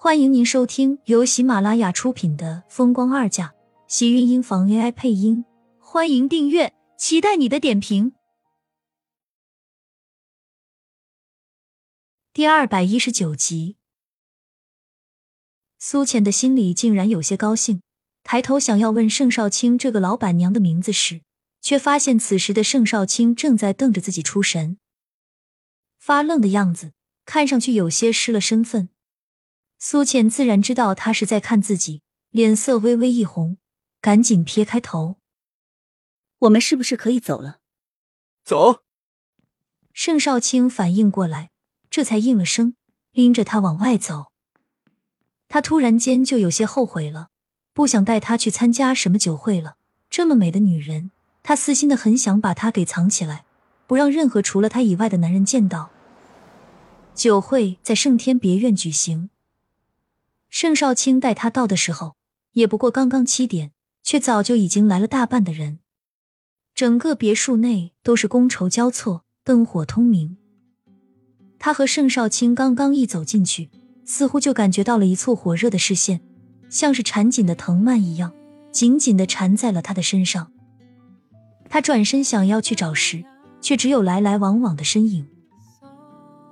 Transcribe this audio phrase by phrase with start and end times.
[0.00, 3.48] 欢迎您收听由喜马拉雅出品的《风光二嫁》，
[3.88, 5.44] 喜运音房 AI 配音。
[5.80, 8.12] 欢迎订阅，期待你的点评。
[12.32, 13.76] 第二百一十九集，
[15.80, 17.82] 苏浅的心里竟然有些高兴，
[18.22, 21.22] 抬头想要问盛少卿这个老板娘的名字时，
[21.60, 24.78] 却发现此时的盛少卿正在瞪着自己出神，
[25.98, 26.92] 发愣的样子，
[27.24, 28.90] 看上去有些失了身份。
[29.80, 33.58] 苏浅自然知道他是在看自己，脸色微微一红，
[34.00, 35.16] 赶紧撇开头。
[36.40, 37.60] 我们是不是可以走了？
[38.44, 38.82] 走。
[39.92, 41.50] 盛少卿反应过来，
[41.90, 42.74] 这才应了声，
[43.12, 44.32] 拎着他往外走。
[45.48, 47.28] 他突然间就有些后悔了，
[47.72, 49.76] 不想带她去参加什么酒会了。
[50.10, 53.44] 这么美的女人，他私心的很想把她给藏起来，
[53.86, 55.90] 不让任何除了他以外的男人见到。
[57.14, 59.30] 酒会在盛天别院举行。
[60.48, 62.16] 盛少卿带他到的时候，
[62.52, 63.72] 也不过刚刚七点，
[64.02, 65.80] 却早就已经来了大半的人。
[66.74, 70.36] 整个别墅内都是觥筹交错，灯火通明。
[71.58, 73.68] 他和盛少卿刚刚一走进去，
[74.04, 76.20] 似乎就感觉到了一簇火热的视线，
[76.70, 78.32] 像是缠紧的藤蔓一样，
[78.70, 80.52] 紧紧的缠在了他的身上。
[81.68, 83.24] 他转身想要去找时，
[83.60, 85.26] 却只有来来往往的身影。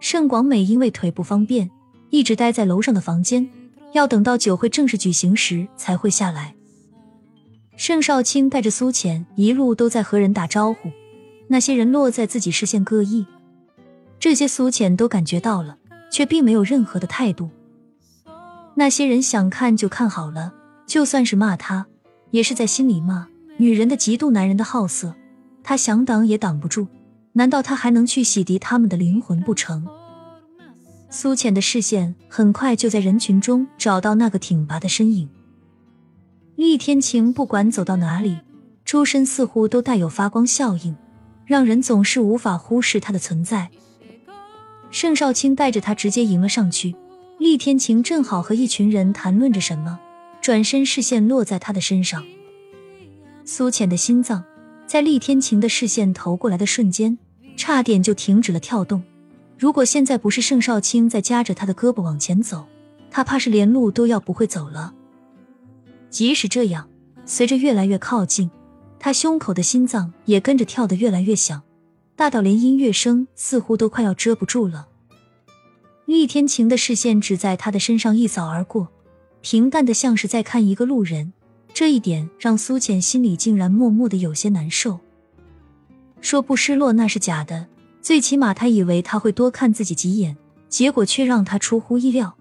[0.00, 1.70] 盛广美因为腿不方便，
[2.10, 3.48] 一直待在楼上的房间。
[3.94, 6.54] 要等到酒会正式举行时才会下来。
[7.76, 10.90] 盛少卿带着苏浅一路都在和人打招呼，
[11.48, 13.24] 那些人落在自己视线各异，
[14.18, 15.78] 这些苏浅都感觉到了，
[16.10, 17.50] 却并没有任何的态度。
[18.74, 20.52] 那些人想看就看好了，
[20.86, 21.86] 就算是骂他，
[22.30, 23.28] 也是在心里骂。
[23.56, 25.14] 女人的嫉妒，男人的好色，
[25.62, 26.88] 他想挡也挡不住。
[27.34, 29.86] 难道他还能去洗涤他们的灵魂不成？
[31.16, 35.28] 苏浅的视线很快就在人群中找到那个挺拔的身影。
[36.56, 38.40] 厉天晴不管走到哪里，
[38.84, 40.96] 周身似乎都带有发光效应，
[41.46, 43.70] 让人总是无法忽视他的存在。
[44.90, 46.96] 盛少卿带着他直接迎了上去，
[47.38, 50.00] 厉天晴正好和一群人谈论着什么，
[50.42, 52.24] 转身视线落在他的身上。
[53.44, 54.42] 苏浅的心脏
[54.84, 57.16] 在厉天晴的视线投过来的瞬间，
[57.56, 59.04] 差点就停止了跳动。
[59.64, 62.66] 如果现在不是盛少卿在夹着他的胳膊往前走，
[63.10, 64.92] 他怕是连路都要不会走了。
[66.10, 66.86] 即使这样，
[67.24, 68.50] 随着越来越靠近，
[68.98, 71.62] 他胸口的心脏也跟着跳得越来越响，
[72.14, 74.86] 大到连音乐声似乎都快要遮不住了。
[76.04, 78.90] 厉天晴的视线只在他的身上一扫而过，
[79.40, 81.32] 平淡的像是在看一个路人，
[81.72, 85.00] 这一点让苏浅心里竟然默默的有些难受。
[86.20, 87.68] 说不失落那是假的。
[88.04, 90.36] 最起码，他以为他会多看自己几眼，
[90.68, 92.36] 结果却让他出乎意料。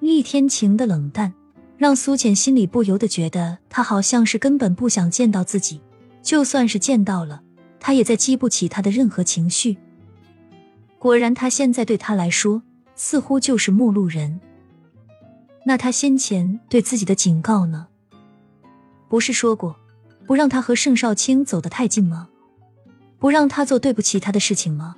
[0.00, 1.34] 厉天晴的冷淡
[1.76, 5.82] 让苏浅心里不由得觉得他好像是根本不想见到自己，
[6.22, 7.42] 就算是见到了，
[7.78, 9.76] 他也在激不起他的任何情绪。
[10.98, 12.62] 果然，他现在对他来说
[12.96, 14.40] 似乎就是陌路人。
[15.66, 17.88] 那他先前对自己的警告呢？
[19.10, 19.76] 不是说过
[20.26, 22.30] 不让他和盛少卿走得太近吗？
[23.18, 24.96] 不让他做对不起他的事情吗？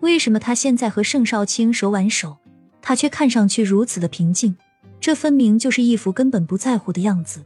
[0.00, 2.36] 为什么他现在和盛少卿手挽手，
[2.80, 4.56] 他却看上去如此的平静？
[5.00, 7.44] 这分明就是一副根本不在乎的样子。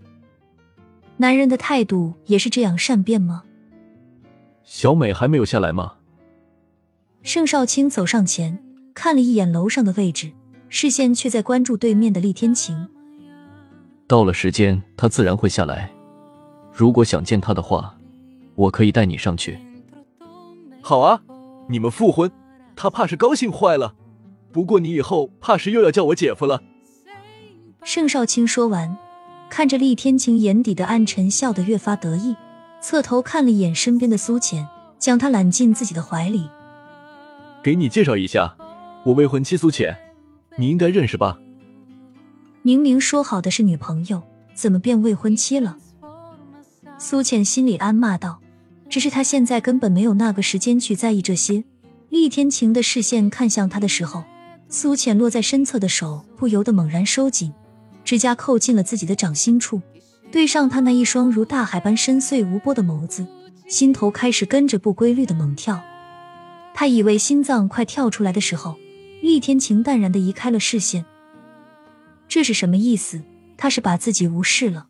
[1.18, 3.44] 男人的态度也是这样善变吗？
[4.64, 5.94] 小美还没有下来吗？
[7.22, 8.62] 盛少卿走上前
[8.94, 10.32] 看了一眼楼上的位置，
[10.68, 12.88] 视线却在关注对面的厉天晴。
[14.06, 15.90] 到了时间，他自然会下来。
[16.72, 17.94] 如果想见他的话，
[18.54, 19.58] 我可以带你上去。
[20.82, 21.22] 好啊，
[21.68, 22.30] 你们复婚，
[22.74, 23.94] 他怕是高兴坏了。
[24.52, 26.62] 不过你以后怕是又要叫我姐夫了。
[27.84, 28.98] 盛少卿说完，
[29.48, 32.36] 看着厉天晴眼底的暗沉，笑得越发得意，
[32.80, 34.66] 侧头看了一眼身边的苏浅，
[34.98, 36.50] 将她揽进自己的怀里。
[37.62, 38.56] 给你介绍一下，
[39.04, 39.96] 我未婚妻苏浅，
[40.56, 41.38] 你应该认识吧？
[42.62, 44.20] 明明说好的是女朋友，
[44.54, 45.78] 怎么变未婚妻了？
[46.98, 48.40] 苏浅心里暗骂道。
[48.92, 51.64] 只是他现在根本没有那个时间去在意这些。
[52.10, 54.22] 厉天晴的视线看向他的时候，
[54.68, 57.54] 苏浅落在身侧的手不由得猛然收紧，
[58.04, 59.80] 指甲扣进了自己的掌心处，
[60.30, 63.26] 对上他那一双如大海般深邃无波的眸子，
[63.66, 65.82] 心头开始跟着不规律的猛跳。
[66.74, 68.76] 他以为心脏快跳出来的时候，
[69.22, 71.06] 厉天晴淡然的移开了视线。
[72.28, 73.22] 这是什么意思？
[73.56, 74.88] 他是把自己无视了？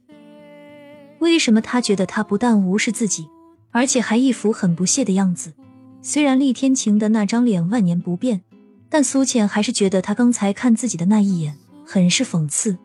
[1.21, 3.29] 为什么他觉得他不但无视自己？
[3.73, 5.53] 而且还一副很不屑的样子。
[6.01, 8.43] 虽然厉天晴的那张脸万年不变，
[8.89, 12.79] 但苏浅还是觉得他刚才看自己的那一眼很是讽刺。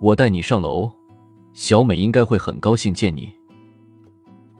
[0.00, 0.92] 我带你上楼，
[1.52, 3.32] 小美应该会很高兴见你。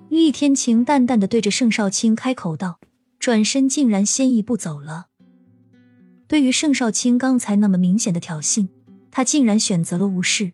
[0.09, 2.79] 厉天晴淡淡的对着盛少卿开口道，
[3.19, 5.07] 转身竟然先一步走了。
[6.29, 8.69] 对于盛少卿刚才那么明显的挑衅，
[9.11, 10.53] 他竟然选择了无视。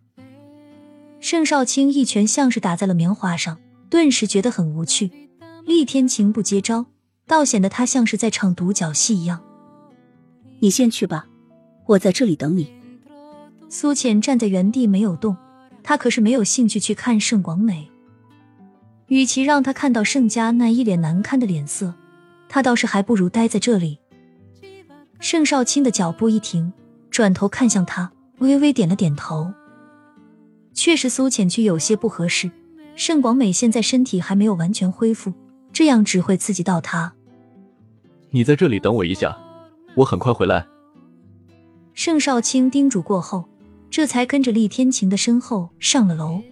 [1.20, 3.58] 盛少卿一拳像是打在了棉花上，
[3.90, 5.10] 顿时觉得很无趣。
[5.64, 6.86] 厉天晴不接招，
[7.26, 9.42] 倒显得他像是在唱独角戏一样。
[10.60, 11.26] 你先去吧，
[11.86, 12.72] 我在这里等你。
[13.68, 15.36] 苏浅站在原地没有动，
[15.82, 17.90] 他可是没有兴趣去看盛广美。
[19.08, 21.94] 与其让他看到盛家那一脸难堪的脸色，
[22.48, 23.98] 他倒是还不如待在这里。
[25.20, 26.72] 盛少卿的脚步一停，
[27.10, 29.52] 转头看向他，微微点了点头。
[30.72, 32.50] 确实，苏浅去有些不合适。
[32.98, 35.32] 盛广美现在身体还没有完全恢复，
[35.72, 37.14] 这样只会刺激到她。
[38.30, 39.38] 你在这里等我一下。
[39.94, 40.66] 我很快回来。
[41.94, 43.48] 盛少卿叮嘱过后，
[43.88, 46.42] 这才跟着厉天晴的身后上了楼。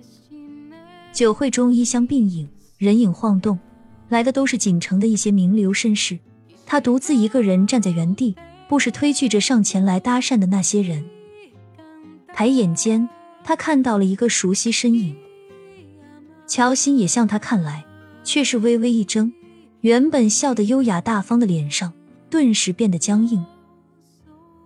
[1.13, 2.49] 酒会中衣香鬓影，
[2.79, 3.59] 人影晃动，
[4.09, 6.17] 来的都是锦城的一些名流绅士。
[6.65, 8.37] 他独自一个人站在原地，
[8.69, 11.05] 不时推拒着上前来搭讪的那些人。
[12.33, 13.09] 抬眼间，
[13.43, 15.17] 他看到了一个熟悉身影。
[16.47, 17.85] 乔欣也向他看来，
[18.25, 19.33] 却是微微一怔，
[19.81, 21.93] 原本笑得优雅大方的脸上。
[22.29, 23.47] 顿时变得僵硬。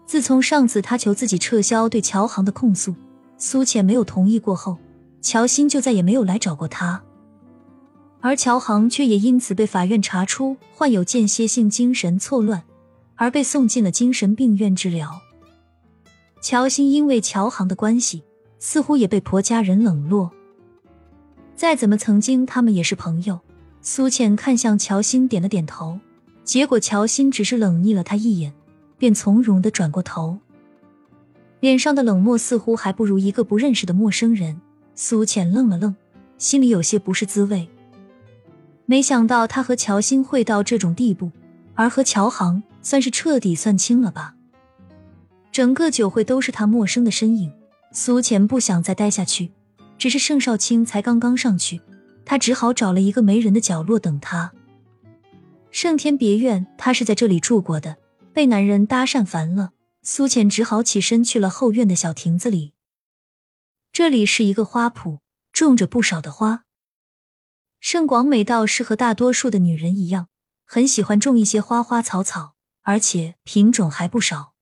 [0.06, 2.94] 自从上次他求自己撤销对乔航的控诉，
[3.36, 4.78] 苏浅没有同意过后，
[5.20, 7.02] 乔欣就再也没有来找过他。
[8.20, 12.62] 而乔航却也因此被法院查出患有间歇性精神错乱，
[13.14, 15.20] 而被送进了精神病院治疗。
[16.42, 18.24] 乔欣因为乔航的关系，
[18.58, 20.30] 似乎也被婆家人冷落。
[21.60, 23.38] 再怎么，曾经他们也是朋友。
[23.82, 26.00] 苏浅看向乔欣，点了点头。
[26.42, 28.50] 结果乔欣只是冷睨了他一眼，
[28.96, 30.38] 便从容的转过头，
[31.60, 34.58] 脸上的冷漠似乎还不如一个不认识的陌生人。
[34.94, 35.94] 苏浅愣了愣，
[36.38, 37.68] 心里有些不是滋味。
[38.86, 41.30] 没想到他和乔欣会到这种地步，
[41.74, 44.34] 而和乔航算是彻底算清了吧。
[45.52, 47.52] 整个酒会都是他陌生的身影，
[47.92, 49.52] 苏浅不想再待下去。
[50.00, 51.82] 只是盛少卿才刚刚上去，
[52.24, 54.50] 他只好找了一个没人的角落等他。
[55.70, 57.98] 盛天别院，他是在这里住过的。
[58.32, 62.72] 被男人搭讪烦了，苏浅只好起身去了后院的小亭子里。
[63.92, 65.18] 这里是一个花圃，
[65.52, 66.64] 种着不少的花。
[67.78, 70.28] 盛广美倒是和大多数的女人一样，
[70.64, 74.54] 很喜欢种一些花花草草，而且品种还不少。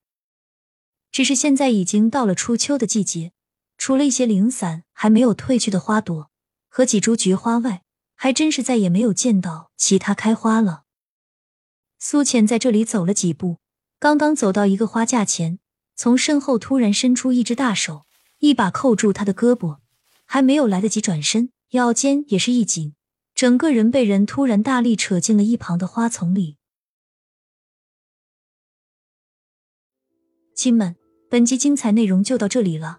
[1.13, 3.33] 只是现在已经到了初秋的季节，
[3.79, 6.31] 除了一些零散还没有褪去的花朵
[6.69, 7.85] 和几株菊花外，
[8.15, 10.83] 还真是再也没有见到其他开花了。
[11.99, 13.59] 苏浅在这里走了几步，
[13.99, 15.61] 刚刚走到一个花架前，
[15.95, 18.05] 从身后突然伸出一只大手，
[18.39, 19.79] 一把扣住他的胳膊，
[20.25, 22.95] 还没有来得及转身，腰间也是一紧，
[23.35, 26.57] 整个人被人突然大力扯进了一旁的花丛里。
[30.55, 30.97] 亲们，
[31.31, 32.99] 本集精彩内容就到这里了，